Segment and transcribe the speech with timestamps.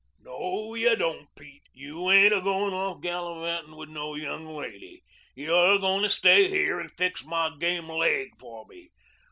[0.19, 1.61] "No, you don't, Pete.
[1.73, 5.03] You ain't a goin' off gallivantin' with no young lady.
[5.35, 8.89] You're a goin' to stay here and fix my game laig for me.